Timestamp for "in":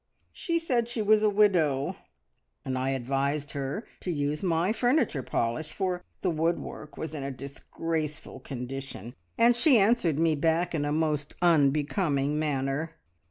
7.13-7.21, 10.73-10.85